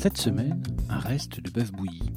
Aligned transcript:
Cette 0.00 0.16
semaine, 0.16 0.62
un 0.88 1.00
reste 1.00 1.40
de 1.40 1.50
bœuf 1.50 1.72
bouilli. 1.72 2.12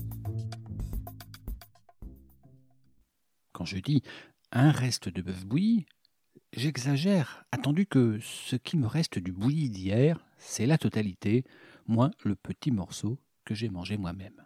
Quand 3.53 3.65
je 3.65 3.79
dis 3.79 4.03
un 4.51 4.69
reste 4.69 5.09
de 5.09 5.23
bœuf 5.23 5.47
bouilli, 5.47 5.87
j'exagère, 6.53 7.43
attendu 7.51 7.87
que 7.87 8.19
ce 8.21 8.55
qui 8.55 8.77
me 8.77 8.85
reste 8.85 9.17
du 9.17 9.31
bouilli 9.31 9.71
d'hier, 9.71 10.23
c'est 10.37 10.67
la 10.67 10.77
totalité, 10.77 11.43
moins 11.87 12.11
le 12.23 12.35
petit 12.35 12.69
morceau 12.69 13.17
que 13.45 13.55
j'ai 13.55 13.69
mangé 13.69 13.97
moi-même. 13.97 14.43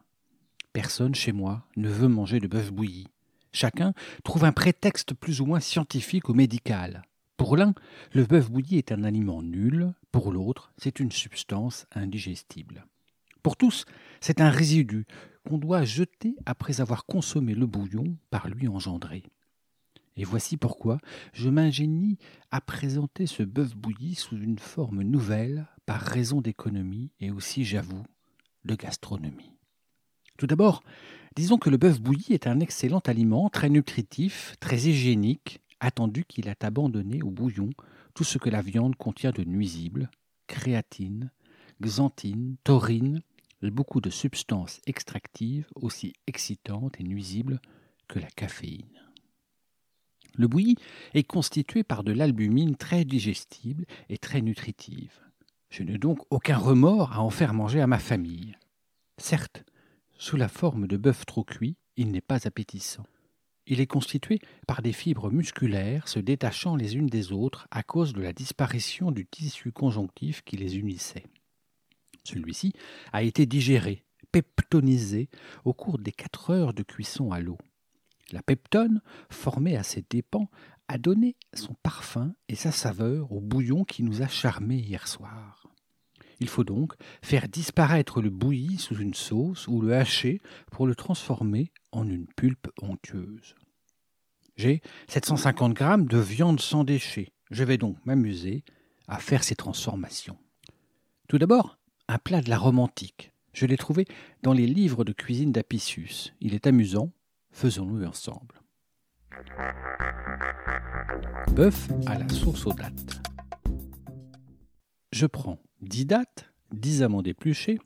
Personne 0.72 1.14
chez 1.14 1.34
moi 1.34 1.67
ne 1.76 1.90
veut 1.90 2.08
manger 2.08 2.40
de 2.40 2.48
bœuf 2.48 2.72
bouilli. 2.72 3.09
Chacun 3.52 3.94
trouve 4.23 4.45
un 4.45 4.54
prétexte 4.54 5.14
plus 5.14 5.42
ou 5.42 5.45
moins 5.45 5.59
scientifique 5.59 6.30
ou 6.30 6.34
médical. 6.34 7.04
Pour 7.36 7.58
l'un, 7.58 7.73
le 8.14 8.23
bœuf 8.23 8.50
bouilli 8.50 8.78
est 8.78 8.94
un 8.94 9.04
aliment 9.04 9.44
nul, 9.44 9.94
pour 10.14 10.31
l'autre, 10.31 10.72
c'est 10.78 11.02
une 11.02 11.12
substance 11.12 11.86
indigestible. 11.92 12.86
Pour 13.45 13.58
tous, 13.58 13.85
c'est 14.22 14.41
un 14.41 14.49
résidu 14.49 15.05
qu'on 15.48 15.59
doit 15.59 15.83
jeter 15.83 16.36
après 16.47 16.81
avoir 16.81 17.06
consommé 17.06 17.53
le 17.53 17.67
bouillon 17.67 18.17
par 18.31 18.47
lui 18.50 18.67
engendré. 18.67 19.22
Et 20.17 20.23
voici 20.23 20.58
pourquoi 20.58 20.97
je 21.31 21.52
m'ingénie 21.52 22.17
à 22.50 22.59
présenter 22.59 23.28
ce 23.28 23.44
bœuf 23.44 23.75
bouilli 23.75 24.16
sous 24.16 24.36
une 24.36 24.58
forme 24.58 25.03
nouvelle 25.03 25.67
par 25.86 26.02
raison 26.02 26.42
d'économie 26.42 27.11
et 27.20 27.30
aussi, 27.30 27.66
j'avoue, 27.66 28.02
de 28.64 28.73
gastronomie. 28.73 29.53
Tout 30.39 30.48
d'abord, 30.48 30.81
disons 31.36 31.59
que 31.59 31.70
le 31.70 31.77
bœuf 31.77 32.02
bouilli 32.02 32.33
est 32.33 32.48
un 32.48 32.59
excellent 32.59 33.03
aliment, 33.05 33.52
très 33.52 33.70
nutritif, 33.70 34.55
très 34.59 34.88
hygiénique, 34.88 35.61
attendu 35.80 36.25
qu'il 36.25 36.50
a 36.50 36.55
abandonné 36.61 37.22
au 37.22 37.30
bouillon 37.30 37.70
tout 38.16 38.23
ce 38.23 38.39
que 38.39 38.50
la 38.50 38.64
viande 38.64 38.95
contient 38.95 39.30
de 39.30 39.44
nuisible, 39.44 40.09
créatine, 40.48 41.30
xanthine, 41.80 42.55
taurine, 42.64 43.22
beaucoup 43.71 44.02
de 44.02 44.09
substances 44.09 44.81
extractives 44.85 45.67
aussi 45.75 46.13
excitantes 46.27 46.99
et 46.99 47.03
nuisibles 47.03 47.59
que 48.08 48.19
la 48.19 48.30
caféine. 48.30 49.02
Le 50.35 50.47
bouilli 50.47 50.75
est 51.13 51.23
constitué 51.23 51.83
par 51.83 52.03
de 52.03 52.11
l'albumine 52.11 52.75
très 52.75 53.05
digestible 53.05 53.86
et 54.09 54.17
très 54.17 54.41
nutritive. 54.41 55.19
Je 55.69 55.83
n'ai 55.83 55.97
donc 55.97 56.19
aucun 56.30 56.58
remords 56.58 57.13
à 57.13 57.21
en 57.21 57.30
faire 57.30 57.53
manger 57.53 57.81
à 57.81 57.88
ma 57.88 57.99
famille. 57.99 58.58
Certes, 59.17 59.63
sous 60.17 60.38
la 60.38 60.47
forme 60.47 60.88
de 60.88 60.97
bœuf 60.97 61.25
trop 61.25 61.43
cuit, 61.43 61.77
il 61.97 62.11
n'est 62.11 62.21
pas 62.21 62.47
appétissant. 62.47 63.05
Il 63.67 63.80
est 63.80 63.88
constitué 63.88 64.39
par 64.67 64.81
des 64.81 64.93
fibres 64.93 65.31
musculaires 65.31 66.08
se 66.08 66.19
détachant 66.19 66.75
les 66.75 66.95
unes 66.95 67.08
des 67.08 67.31
autres 67.31 67.67
à 67.71 67.81
cause 67.81 68.13
de 68.13 68.21
la 68.21 68.31
disparition 68.31 69.11
du 69.11 69.25
tissu 69.25 69.71
conjonctif 69.71 70.43
qui 70.43 70.55
les 70.55 70.77
unissait. 70.77 71.25
Celui-ci 72.26 72.73
a 73.14 73.23
été 73.23 73.45
digéré, 73.45 74.04
peptonisé 74.31 75.30
au 75.64 75.73
cours 75.73 76.00
des 76.00 76.12
quatre 76.12 76.50
heures 76.50 76.73
de 76.73 76.84
cuisson 76.84 77.32
à 77.32 77.40
l'eau. 77.40 77.58
La 78.32 78.42
peptone, 78.42 79.02
formée 79.30 79.77
à 79.77 79.83
ses 79.83 80.04
dépens, 80.10 80.49
a 80.88 80.98
donné 80.98 81.36
son 81.54 81.76
parfum 81.83 82.33
et 82.49 82.55
sa 82.55 82.72
saveur 82.72 83.32
au 83.32 83.39
bouillon 83.39 83.83
qui 83.83 84.04
nous 84.04 84.22
a 84.22 84.27
charmés 84.27 84.77
hier 84.77 85.08
soir. 85.08 85.67
Il 86.39 86.49
faut 86.49 86.64
donc 86.64 86.94
faire 87.22 87.48
disparaître 87.48 88.22
le 88.22 88.30
bouilli 88.30 88.78
sous 88.78 88.98
une 88.98 89.14
sauce 89.14 89.67
ou 89.67 89.80
le 89.80 89.95
hacher 89.95 90.42
pour 90.72 90.86
le 90.86 90.95
transformer 90.95 91.72
en 91.92 92.08
une 92.08 92.28
pulpe 92.28 92.67
onctueuse. 92.82 93.55
J'ai 94.58 94.82
750 95.08 95.73
grammes 95.73 96.08
de 96.08 96.17
viande 96.17 96.60
sans 96.60 96.83
déchets. 96.83 97.32
Je 97.52 97.64
vais 97.64 97.78
donc 97.78 97.98
m'amuser 98.05 98.64
à 99.08 99.20
faire 99.20 99.44
ces 99.44 99.55
transformations. 99.55 100.38
Tout 101.28 101.38
d'abord, 101.38 101.78
un 102.08 102.17
plat 102.17 102.42
de 102.42 102.49
la 102.49 102.58
romantique. 102.58 103.32
Je 103.54 103.66
l'ai 103.66 103.77
trouvé 103.77 104.05
dans 104.43 104.54
les 104.54 104.67
livres 104.67 105.04
de 105.04 105.14
cuisine 105.14 105.52
d'Apicius. 105.52 106.33
Il 106.42 106.54
est 106.54 106.67
amusant. 106.67 107.11
Faisons-le 107.52 108.05
ensemble. 108.05 108.61
Bœuf 111.54 111.89
à 112.05 112.17
la 112.17 112.27
sauce 112.30 112.66
aux 112.66 112.73
dattes. 112.73 113.21
Je 115.11 115.26
prends 115.26 115.60
10 115.82 116.05
dattes, 116.05 116.52
10 116.73 117.04
amandes 117.04 117.27
épluchées, 117.27 117.80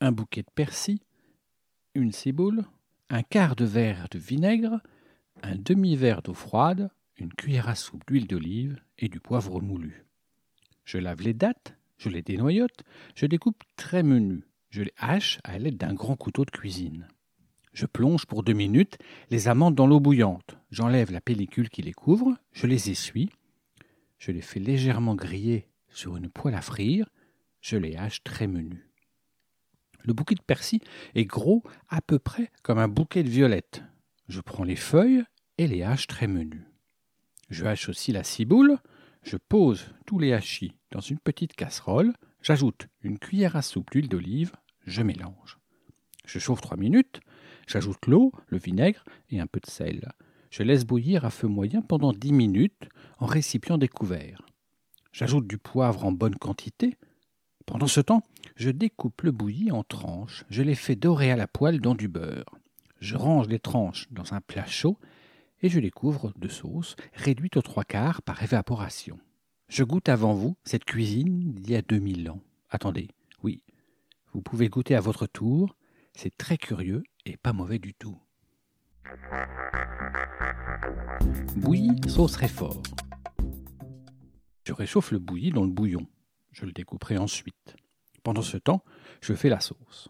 un 0.00 0.12
bouquet 0.12 0.42
de 0.42 0.50
persil, 0.54 1.00
une 1.94 2.12
ciboule, 2.12 2.64
un 3.08 3.22
quart 3.22 3.56
de 3.56 3.64
verre 3.64 4.08
de 4.10 4.18
vinaigre, 4.18 4.80
un 5.42 5.56
demi-verre 5.56 6.20
d'eau 6.20 6.34
froide, 6.34 6.90
une 7.16 7.32
cuillère 7.32 7.70
à 7.70 7.74
soupe 7.74 8.06
d'huile 8.06 8.26
d'olive 8.26 8.78
et 8.98 9.08
du 9.08 9.20
poivre 9.20 9.60
moulu. 9.60 10.04
Je 10.84 10.98
lave 10.98 11.22
les 11.22 11.32
dattes, 11.32 11.76
je 11.98 12.08
les 12.08 12.22
dénoyote, 12.22 12.84
je 13.14 13.26
découpe 13.26 13.62
très 13.76 14.02
menu, 14.02 14.42
je 14.70 14.82
les 14.82 14.92
hache 14.98 15.38
à 15.44 15.58
l'aide 15.58 15.76
d'un 15.76 15.94
grand 15.94 16.16
couteau 16.16 16.44
de 16.44 16.50
cuisine. 16.50 17.08
Je 17.72 17.86
plonge 17.86 18.26
pour 18.26 18.42
deux 18.42 18.54
minutes 18.54 18.98
les 19.30 19.48
amandes 19.48 19.74
dans 19.74 19.86
l'eau 19.86 20.00
bouillante. 20.00 20.56
J'enlève 20.70 21.12
la 21.12 21.20
pellicule 21.20 21.68
qui 21.68 21.82
les 21.82 21.92
couvre, 21.92 22.36
je 22.52 22.66
les 22.66 22.90
essuie, 22.90 23.30
je 24.18 24.32
les 24.32 24.40
fais 24.40 24.60
légèrement 24.60 25.14
griller 25.14 25.68
sur 25.88 26.16
une 26.16 26.30
poêle 26.30 26.54
à 26.54 26.62
frire, 26.62 27.08
je 27.60 27.76
les 27.76 27.96
hache 27.96 28.22
très 28.22 28.46
menu. 28.46 28.88
Le 30.04 30.12
bouquet 30.12 30.36
de 30.36 30.42
persil 30.42 30.80
est 31.14 31.24
gros 31.24 31.62
à 31.88 32.00
peu 32.00 32.18
près 32.18 32.50
comme 32.62 32.78
un 32.78 32.88
bouquet 32.88 33.22
de 33.22 33.28
violettes. 33.28 33.82
Je 34.28 34.40
prends 34.40 34.64
les 34.64 34.76
feuilles 34.76 35.24
et 35.58 35.66
les 35.66 35.82
hache 35.82 36.06
très 36.06 36.28
menu. 36.28 36.64
Je 37.50 37.64
hache 37.64 37.88
aussi 37.88 38.12
la 38.12 38.24
ciboule, 38.24 38.78
je 39.26 39.36
pose 39.36 39.86
tous 40.06 40.20
les 40.20 40.32
hachis 40.32 40.76
dans 40.92 41.00
une 41.00 41.18
petite 41.18 41.54
casserole, 41.54 42.12
j'ajoute 42.42 42.86
une 43.02 43.18
cuillère 43.18 43.56
à 43.56 43.62
soupe 43.62 43.90
d'huile 43.90 44.08
d'olive, 44.08 44.52
je 44.86 45.02
mélange. 45.02 45.58
Je 46.24 46.38
chauffe 46.38 46.60
trois 46.60 46.76
minutes, 46.76 47.20
j'ajoute 47.66 48.06
l'eau, 48.06 48.32
le 48.46 48.58
vinaigre 48.58 49.04
et 49.30 49.40
un 49.40 49.48
peu 49.48 49.58
de 49.58 49.68
sel. 49.68 50.12
Je 50.50 50.62
laisse 50.62 50.84
bouillir 50.84 51.24
à 51.24 51.30
feu 51.30 51.48
moyen 51.48 51.82
pendant 51.82 52.12
dix 52.12 52.32
minutes 52.32 52.88
en 53.18 53.26
récipient 53.26 53.78
découvert. 53.78 54.42
J'ajoute 55.12 55.48
du 55.48 55.58
poivre 55.58 56.04
en 56.04 56.12
bonne 56.12 56.36
quantité. 56.36 56.96
Pendant 57.66 57.88
ce 57.88 58.00
temps, 58.00 58.22
je 58.54 58.70
découpe 58.70 59.22
le 59.22 59.32
bouilli 59.32 59.72
en 59.72 59.82
tranches, 59.82 60.44
je 60.50 60.62
les 60.62 60.76
fais 60.76 60.94
dorer 60.94 61.32
à 61.32 61.36
la 61.36 61.48
poêle 61.48 61.80
dans 61.80 61.96
du 61.96 62.06
beurre. 62.06 62.54
Je 63.00 63.16
range 63.16 63.48
les 63.48 63.58
tranches 63.58 64.06
dans 64.12 64.34
un 64.34 64.40
plat 64.40 64.66
chaud 64.66 64.98
et 65.62 65.68
je 65.68 65.80
les 65.80 65.90
couvre 65.90 66.32
de 66.36 66.48
sauce 66.48 66.96
réduite 67.14 67.56
aux 67.56 67.62
trois 67.62 67.84
quarts 67.84 68.22
par 68.22 68.42
évaporation. 68.42 69.18
Je 69.68 69.84
goûte 69.84 70.08
avant 70.08 70.34
vous 70.34 70.56
cette 70.64 70.84
cuisine 70.84 71.52
d'il 71.54 71.70
y 71.70 71.76
a 71.76 71.82
2000 71.82 72.30
ans. 72.30 72.40
Attendez, 72.70 73.08
oui, 73.42 73.62
vous 74.32 74.42
pouvez 74.42 74.68
goûter 74.68 74.94
à 74.94 75.00
votre 75.00 75.26
tour, 75.26 75.76
c'est 76.14 76.36
très 76.36 76.58
curieux 76.58 77.02
et 77.24 77.36
pas 77.36 77.52
mauvais 77.52 77.78
du 77.78 77.94
tout. 77.94 78.18
Bouilli 81.56 81.90
sauce 82.08 82.36
réfort. 82.36 82.82
Je 84.64 84.72
réchauffe 84.72 85.12
le 85.12 85.18
bouilli 85.18 85.50
dans 85.50 85.64
le 85.64 85.70
bouillon. 85.70 86.06
Je 86.52 86.66
le 86.66 86.72
découperai 86.72 87.18
ensuite. 87.18 87.76
Pendant 88.22 88.42
ce 88.42 88.56
temps, 88.56 88.82
je 89.20 89.34
fais 89.34 89.48
la 89.48 89.60
sauce. 89.60 90.08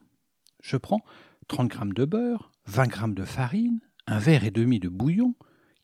Je 0.62 0.76
prends 0.76 1.02
30 1.48 1.72
g 1.72 1.78
de 1.94 2.04
beurre, 2.04 2.50
20 2.66 2.94
g 2.94 3.14
de 3.14 3.24
farine, 3.24 3.80
un 4.06 4.18
verre 4.18 4.44
et 4.44 4.50
demi 4.50 4.78
de 4.78 4.88
bouillon, 4.88 5.34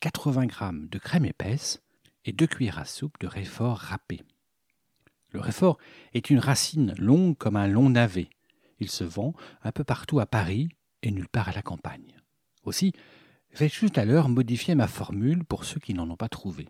80 0.01 0.49
g 0.49 0.89
de 0.89 0.99
crème 0.99 1.25
épaisse 1.25 1.83
et 2.25 2.33
deux 2.33 2.47
cuillères 2.47 2.79
à 2.79 2.85
soupe 2.85 3.19
de 3.21 3.27
réfort 3.27 3.79
râpé. 3.79 4.23
Le 5.31 5.41
réfort 5.41 5.79
est 6.15 6.31
une 6.31 6.39
racine 6.39 6.95
longue 6.99 7.37
comme 7.37 7.57
un 7.57 7.67
long 7.67 7.91
navet. 7.91 8.31
Il 8.79 8.89
se 8.89 9.03
vend 9.03 9.35
un 9.63 9.73
peu 9.73 9.83
partout 9.83 10.21
à 10.21 10.27
Paris 10.27 10.69
et 11.03 11.11
nulle 11.11 11.29
part 11.29 11.49
à 11.49 11.53
la 11.53 11.63
campagne. 11.63 12.17
Aussi, 12.65 12.93
vais-je 13.55 13.87
tout 13.87 14.01
à 14.01 14.05
l'heure 14.05 14.29
modifier 14.29 14.75
ma 14.77 14.87
formule 14.87 15.45
pour 15.45 15.65
ceux 15.65 15.81
qui 15.81 15.95
n'en 15.95 16.09
ont 16.09 16.17
pas 16.17 16.29
trouvé. 16.29 16.69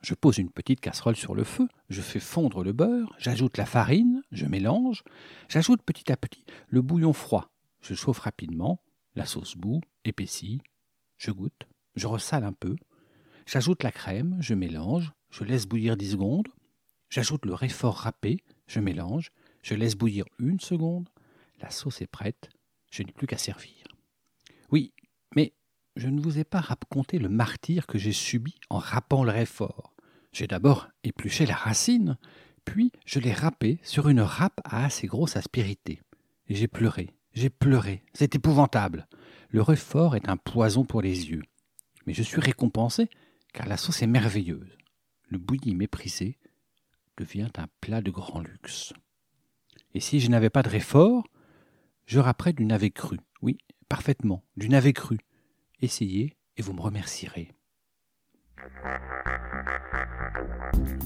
Je 0.00 0.14
pose 0.14 0.38
une 0.38 0.50
petite 0.50 0.80
casserole 0.80 1.16
sur 1.16 1.34
le 1.34 1.44
feu, 1.44 1.68
je 1.90 2.00
fais 2.00 2.20
fondre 2.20 2.62
le 2.62 2.72
beurre, 2.72 3.14
j'ajoute 3.18 3.56
la 3.56 3.66
farine, 3.66 4.22
je 4.30 4.46
mélange, 4.46 5.02
j'ajoute 5.48 5.82
petit 5.82 6.10
à 6.12 6.16
petit 6.16 6.44
le 6.68 6.80
bouillon 6.80 7.12
froid, 7.12 7.50
je 7.80 7.94
chauffe 7.94 8.20
rapidement, 8.20 8.80
la 9.16 9.26
sauce 9.26 9.56
bout, 9.56 9.80
épaissit, 10.04 10.60
je 11.18 11.32
goûte, 11.32 11.66
je 11.96 12.06
ressale 12.06 12.44
un 12.44 12.52
peu, 12.52 12.76
j'ajoute 13.46 13.82
la 13.82 13.90
crème, 13.90 14.36
je 14.40 14.54
mélange, 14.54 15.12
je 15.30 15.44
laisse 15.44 15.66
bouillir 15.66 15.96
dix 15.96 16.12
secondes, 16.12 16.48
j'ajoute 17.10 17.44
le 17.44 17.54
réfort 17.54 17.96
râpé, 17.96 18.44
je 18.66 18.80
mélange, 18.80 19.30
Je 19.62 19.74
laisse 19.74 19.96
bouillir 19.96 20.26
une 20.38 20.60
seconde. 20.60 21.08
La 21.60 21.70
sauce 21.70 22.00
est 22.00 22.06
prête. 22.06 22.50
Je 22.92 23.02
n'ai 23.02 23.10
plus 23.10 23.26
qu'à 23.26 23.36
servir. 23.36 23.82
Oui, 24.70 24.92
mais 25.34 25.54
je 25.96 26.08
ne 26.08 26.20
vous 26.20 26.38
ai 26.38 26.44
pas 26.44 26.60
raconté 26.60 27.18
le 27.18 27.28
martyr 27.28 27.88
que 27.88 27.98
j'ai 27.98 28.12
subi 28.12 28.54
en 28.70 28.78
râpant 28.78 29.24
le 29.24 29.32
réfort. 29.32 29.92
J'ai 30.32 30.46
d'abord 30.46 30.86
épluché 31.02 31.46
la 31.46 31.56
racine, 31.56 32.16
puis 32.64 32.92
je 33.06 33.18
l'ai 33.18 33.32
râpé 33.32 33.80
sur 33.82 34.08
une 34.08 34.20
râpe 34.20 34.60
à 34.64 34.84
assez 34.84 35.08
grosse 35.08 35.36
aspérité. 35.36 36.00
Et 36.48 36.54
j'ai 36.54 36.68
pleuré, 36.68 37.10
j'ai 37.36 37.50
pleuré, 37.50 38.02
c'est 38.14 38.34
épouvantable. 38.34 39.06
Le 39.50 39.60
réfort 39.60 40.16
est 40.16 40.30
un 40.30 40.38
poison 40.38 40.86
pour 40.86 41.02
les 41.02 41.28
yeux. 41.28 41.42
Mais 42.06 42.14
je 42.14 42.22
suis 42.22 42.40
récompensé, 42.40 43.10
car 43.52 43.66
la 43.66 43.76
sauce 43.76 44.00
est 44.00 44.06
merveilleuse. 44.06 44.78
Le 45.28 45.36
bouilli 45.36 45.74
méprisé 45.74 46.38
devient 47.18 47.50
un 47.58 47.66
plat 47.82 48.00
de 48.00 48.10
grand 48.10 48.40
luxe. 48.40 48.94
Et 49.92 50.00
si 50.00 50.18
je 50.18 50.30
n'avais 50.30 50.48
pas 50.48 50.62
de 50.62 50.70
réfort, 50.70 51.28
je 52.06 52.20
râperais 52.20 52.54
du 52.54 52.64
navet 52.64 52.90
cru. 52.90 53.18
Oui, 53.42 53.58
parfaitement, 53.90 54.42
du 54.56 54.70
navet 54.70 54.94
cru. 54.94 55.18
Essayez 55.82 56.38
et 56.56 56.62
vous 56.62 56.72
me 56.72 56.80
remercierez. 56.80 57.52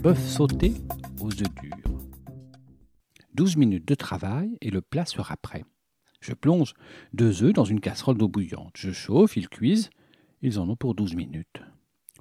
Bœuf 0.01 0.25
sauté 0.25 0.75
aux 1.21 1.33
œufs 1.33 1.55
durs. 1.61 1.99
12 3.35 3.57
minutes 3.57 3.89
de 3.89 3.97
travail 3.97 4.57
et 4.61 4.71
le 4.71 4.81
plat 4.81 5.07
sera 5.07 5.37
prêt. 5.37 5.65
Je 6.21 6.35
plonge 6.35 6.75
deux 7.13 7.43
œufs 7.43 7.53
dans 7.53 7.65
une 7.65 7.81
casserole 7.81 8.19
d'eau 8.19 8.29
bouillante. 8.29 8.75
Je 8.77 8.93
chauffe, 8.93 9.37
ils 9.37 9.49
cuisent. 9.49 9.91
Ils 10.43 10.59
en 10.59 10.69
ont 10.69 10.77
pour 10.77 10.95
12 10.95 11.15
minutes. 11.15 11.63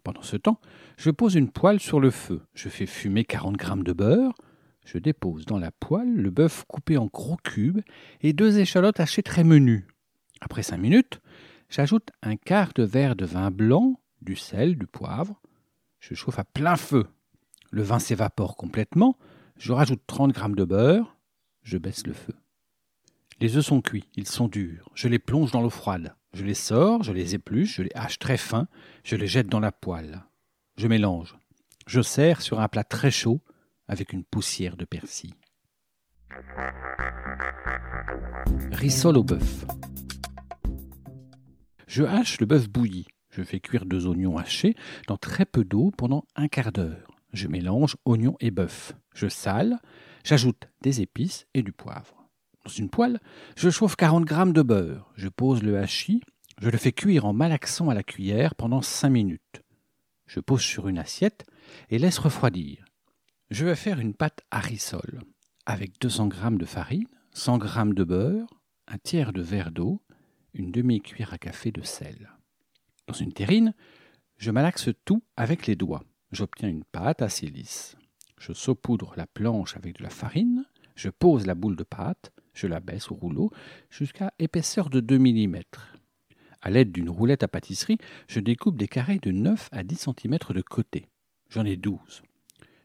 Pendant 0.03 0.21
ce 0.21 0.37
temps, 0.37 0.59
je 0.97 1.11
pose 1.11 1.35
une 1.35 1.51
poêle 1.51 1.79
sur 1.79 1.99
le 1.99 2.09
feu. 2.09 2.41
Je 2.53 2.69
fais 2.69 2.85
fumer 2.85 3.25
40 3.25 3.57
grammes 3.57 3.83
de 3.83 3.93
beurre. 3.93 4.33
Je 4.85 4.97
dépose 4.97 5.45
dans 5.45 5.59
la 5.59 5.71
poêle 5.71 6.13
le 6.15 6.31
bœuf 6.31 6.63
coupé 6.67 6.97
en 6.97 7.05
gros 7.05 7.37
cubes 7.37 7.81
et 8.21 8.33
deux 8.33 8.59
échalotes 8.59 8.99
hachées 8.99 9.23
très 9.23 9.43
menues. 9.43 9.87
Après 10.41 10.63
cinq 10.63 10.77
minutes, 10.77 11.19
j'ajoute 11.69 12.09
un 12.23 12.37
quart 12.37 12.71
de 12.73 12.83
verre 12.83 13.15
de 13.15 13.25
vin 13.25 13.51
blanc, 13.51 13.99
du 14.21 14.35
sel, 14.35 14.77
du 14.77 14.87
poivre. 14.87 15.39
Je 15.99 16.15
chauffe 16.15 16.39
à 16.39 16.45
plein 16.45 16.77
feu. 16.77 17.05
Le 17.71 17.83
vin 17.83 17.99
s'évapore 17.99 18.55
complètement. 18.55 19.17
Je 19.57 19.73
rajoute 19.73 20.01
30 20.07 20.31
grammes 20.31 20.55
de 20.55 20.65
beurre. 20.65 21.17
Je 21.61 21.77
baisse 21.77 22.07
le 22.07 22.13
feu. 22.13 22.33
Les 23.41 23.55
œufs 23.55 23.65
sont 23.65 23.79
cuits, 23.79 24.09
ils 24.15 24.27
sont 24.27 24.49
durs. 24.49 24.89
Je 24.95 25.07
les 25.07 25.17
plonge 25.17 25.51
dans 25.51 25.61
l'eau 25.61 25.69
froide. 25.69 26.13
Je 26.33 26.43
les 26.43 26.53
sors, 26.53 27.03
je 27.03 27.13
les 27.13 27.35
épluche, 27.35 27.77
je 27.77 27.83
les 27.83 27.91
hache 27.95 28.19
très 28.19 28.35
fins, 28.35 28.67
je 29.05 29.15
les 29.15 29.27
jette 29.27 29.47
dans 29.47 29.61
la 29.61 29.71
poêle. 29.71 30.25
Je 30.75 30.87
mélange. 30.87 31.37
Je 31.87 32.01
sers 32.01 32.41
sur 32.41 32.59
un 32.59 32.67
plat 32.67 32.83
très 32.83 33.11
chaud 33.11 33.39
avec 33.87 34.11
une 34.11 34.25
poussière 34.25 34.75
de 34.75 34.83
persil. 34.83 35.33
Rissole 38.73 39.17
au 39.17 39.23
bœuf. 39.23 39.65
Je 41.87 42.03
hache 42.03 42.41
le 42.41 42.45
bœuf 42.45 42.67
bouilli. 42.67 43.07
Je 43.29 43.41
fais 43.41 43.61
cuire 43.61 43.85
deux 43.85 44.05
oignons 44.05 44.37
hachés 44.37 44.75
dans 45.07 45.17
très 45.17 45.45
peu 45.45 45.63
d'eau 45.63 45.91
pendant 45.97 46.25
un 46.35 46.49
quart 46.49 46.73
d'heure. 46.73 47.15
Je 47.31 47.47
mélange 47.47 47.95
oignons 48.03 48.35
et 48.41 48.51
bœuf. 48.51 48.93
Je 49.15 49.29
sale. 49.29 49.79
J'ajoute 50.25 50.67
des 50.81 50.99
épices 50.99 51.47
et 51.53 51.63
du 51.63 51.71
poivre. 51.71 52.18
Dans 52.65 52.71
une 52.71 52.89
poêle, 52.89 53.19
je 53.55 53.69
chauffe 53.69 53.95
40 53.95 54.25
grammes 54.25 54.53
de 54.53 54.61
beurre. 54.61 55.11
Je 55.15 55.27
pose 55.27 55.63
le 55.63 55.77
hachis. 55.77 56.21
Je 56.61 56.69
le 56.69 56.77
fais 56.77 56.91
cuire 56.91 57.25
en 57.25 57.33
malaxant 57.33 57.89
à 57.89 57.93
la 57.93 58.03
cuillère 58.03 58.55
pendant 58.55 58.81
5 58.81 59.09
minutes. 59.09 59.61
Je 60.27 60.39
pose 60.39 60.61
sur 60.61 60.87
une 60.87 60.99
assiette 60.99 61.45
et 61.89 61.97
laisse 61.97 62.19
refroidir. 62.19 62.85
Je 63.49 63.65
vais 63.65 63.75
faire 63.75 63.99
une 63.99 64.13
pâte 64.13 64.41
à 64.51 64.59
rissole 64.59 65.21
avec 65.65 65.99
200 66.01 66.31
g 66.31 66.57
de 66.57 66.65
farine, 66.65 67.07
100 67.33 67.61
g 67.61 67.93
de 67.93 68.03
beurre, 68.03 68.47
un 68.87 68.97
tiers 68.97 69.31
de 69.31 69.41
verre 69.41 69.71
d'eau, 69.71 70.01
une 70.53 70.71
demi-cuillère 70.71 71.33
à 71.33 71.37
café 71.37 71.71
de 71.71 71.83
sel. 71.83 72.31
Dans 73.07 73.13
une 73.13 73.33
terrine, 73.33 73.73
je 74.37 74.49
malaxe 74.49 74.89
tout 75.05 75.21
avec 75.37 75.67
les 75.67 75.75
doigts. 75.75 76.03
J'obtiens 76.31 76.69
une 76.69 76.83
pâte 76.83 77.21
assez 77.21 77.45
lisse. 77.47 77.95
Je 78.39 78.53
saupoudre 78.53 79.13
la 79.15 79.27
planche 79.27 79.77
avec 79.77 79.97
de 79.97 80.03
la 80.03 80.09
farine, 80.09 80.65
je 80.95 81.09
pose 81.09 81.45
la 81.45 81.55
boule 81.55 81.75
de 81.75 81.83
pâte, 81.83 82.31
je 82.59 82.67
la 82.67 82.79
baisse 82.79 83.09
au 83.09 83.15
rouleau 83.15 83.51
jusqu'à 83.89 84.33
épaisseur 84.37 84.89
de 84.89 84.99
2 84.99 85.17
mm. 85.17 85.61
À 86.61 86.69
l'aide 86.69 86.91
d'une 86.91 87.09
roulette 87.09 87.43
à 87.43 87.47
pâtisserie, 87.47 87.97
je 88.27 88.41
découpe 88.41 88.77
des 88.77 88.89
carrés 88.89 89.19
de 89.19 89.31
9 89.31 89.69
à 89.71 89.83
10 89.83 90.09
cm 90.09 90.37
de 90.49 90.61
côté. 90.61 91.07
J'en 91.49 91.63
ai 91.63 91.77
12. 91.77 92.21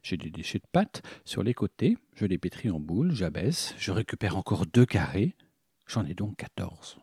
J'ai 0.02 0.16
des 0.16 0.30
déchets 0.30 0.58
de 0.58 0.66
pâte 0.70 1.02
sur 1.24 1.42
les 1.42 1.54
côtés, 1.54 1.98
je 2.14 2.24
les 2.24 2.38
pétris 2.38 2.70
en 2.70 2.78
boules, 2.78 3.12
j'abaisse, 3.12 3.74
je 3.78 3.90
récupère 3.90 4.36
encore 4.36 4.66
deux 4.66 4.86
carrés, 4.86 5.34
j'en 5.86 6.04
ai 6.04 6.14
donc 6.14 6.36
14. 6.36 6.98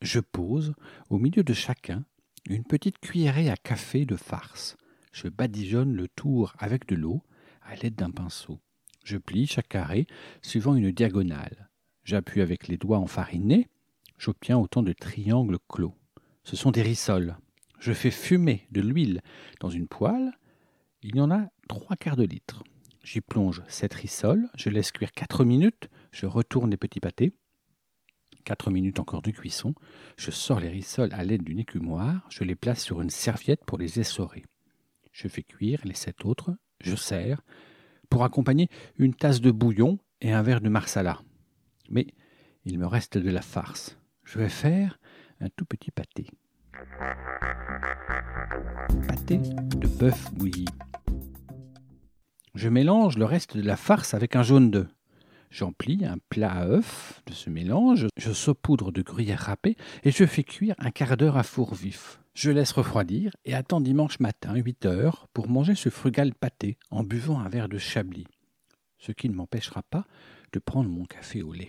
Je 0.00 0.18
pose, 0.18 0.74
au 1.08 1.18
milieu 1.18 1.44
de 1.44 1.52
chacun, 1.52 2.04
une 2.48 2.64
petite 2.64 2.98
cuillerée 2.98 3.48
à 3.48 3.56
café 3.56 4.04
de 4.06 4.16
farce. 4.16 4.76
Je 5.12 5.28
badigeonne 5.28 5.94
le 5.94 6.08
tour 6.08 6.54
avec 6.58 6.88
de 6.88 6.96
l'eau 6.96 7.22
à 7.62 7.76
l'aide 7.76 7.94
d'un 7.94 8.10
pinceau. 8.10 8.58
Je 9.04 9.18
plie 9.18 9.46
chaque 9.46 9.68
carré 9.68 10.06
suivant 10.40 10.74
une 10.74 10.90
diagonale. 10.90 11.68
J'appuie 12.04 12.40
avec 12.40 12.68
les 12.68 12.76
doigts 12.76 12.98
enfarinés. 12.98 13.68
J'obtiens 14.18 14.58
autant 14.58 14.82
de 14.82 14.92
triangles 14.92 15.58
clos. 15.68 15.94
Ce 16.44 16.56
sont 16.56 16.70
des 16.70 16.82
rissoles. 16.82 17.36
Je 17.78 17.92
fais 17.92 18.10
fumer 18.10 18.66
de 18.70 18.80
l'huile 18.80 19.22
dans 19.60 19.70
une 19.70 19.88
poêle. 19.88 20.32
Il 21.02 21.16
y 21.16 21.20
en 21.20 21.30
a 21.30 21.48
trois 21.68 21.96
quarts 21.96 22.16
de 22.16 22.24
litre. 22.24 22.62
J'y 23.02 23.20
plonge 23.20 23.62
cette 23.66 23.94
rissole, 23.94 24.48
je 24.56 24.70
laisse 24.70 24.92
cuire 24.92 25.10
quatre 25.10 25.44
minutes, 25.44 25.88
je 26.12 26.26
retourne 26.26 26.70
les 26.70 26.76
petits 26.76 27.00
pâtés. 27.00 27.32
Quatre 28.44 28.70
minutes 28.70 29.00
encore 29.00 29.22
de 29.22 29.32
cuisson, 29.32 29.74
je 30.16 30.30
sors 30.30 30.60
les 30.60 30.68
rissoles 30.68 31.12
à 31.12 31.24
l'aide 31.24 31.42
d'une 31.42 31.58
écumoire, 31.58 32.24
je 32.28 32.44
les 32.44 32.54
place 32.54 32.82
sur 32.82 33.00
une 33.00 33.10
serviette 33.10 33.64
pour 33.64 33.78
les 33.78 33.98
essorer. 33.98 34.44
Je 35.10 35.26
fais 35.26 35.42
cuire 35.42 35.80
les 35.84 35.94
sept 35.94 36.24
autres, 36.24 36.54
je 36.80 36.94
sers, 36.94 37.42
pour 38.08 38.24
accompagner 38.24 38.68
une 38.96 39.14
tasse 39.14 39.40
de 39.40 39.50
bouillon 39.50 39.98
et 40.20 40.32
un 40.32 40.42
verre 40.42 40.60
de 40.60 40.68
marsala. 40.68 41.20
Mais 41.92 42.06
il 42.64 42.78
me 42.78 42.86
reste 42.86 43.18
de 43.18 43.30
la 43.30 43.42
farce. 43.42 43.96
Je 44.24 44.38
vais 44.38 44.48
faire 44.48 44.98
un 45.40 45.48
tout 45.50 45.64
petit 45.64 45.90
pâté. 45.90 46.26
Pâté 49.06 49.38
de 49.38 49.86
bœuf 49.86 50.32
bouilli. 50.32 50.64
Je 52.54 52.68
mélange 52.68 53.16
le 53.16 53.24
reste 53.24 53.56
de 53.56 53.62
la 53.62 53.76
farce 53.76 54.14
avec 54.14 54.36
un 54.36 54.42
jaune 54.42 54.70
d'œuf. 54.70 54.88
J'emplis 55.50 56.04
un 56.06 56.16
plat 56.30 56.50
à 56.50 56.66
œufs 56.66 57.22
de 57.26 57.32
ce 57.34 57.50
mélange, 57.50 58.06
je 58.16 58.32
saupoudre 58.32 58.90
de 58.90 59.02
gruyère 59.02 59.40
râpée 59.40 59.76
et 60.02 60.10
je 60.10 60.24
fais 60.24 60.44
cuire 60.44 60.74
un 60.78 60.90
quart 60.90 61.18
d'heure 61.18 61.36
à 61.36 61.42
four 61.42 61.74
vif. 61.74 62.20
Je 62.34 62.50
laisse 62.50 62.72
refroidir 62.72 63.36
et 63.44 63.54
attends 63.54 63.82
dimanche 63.82 64.18
matin, 64.18 64.54
8 64.54 64.86
heures, 64.86 65.28
pour 65.34 65.50
manger 65.50 65.74
ce 65.74 65.90
frugal 65.90 66.32
pâté 66.32 66.78
en 66.90 67.04
buvant 67.04 67.38
un 67.38 67.50
verre 67.50 67.68
de 67.68 67.76
chablis. 67.76 68.26
Ce 68.96 69.12
qui 69.12 69.28
ne 69.28 69.34
m'empêchera 69.34 69.82
pas 69.82 70.06
de 70.52 70.58
prendre 70.58 70.88
mon 70.88 71.04
café 71.04 71.42
au 71.42 71.52
lait. 71.52 71.68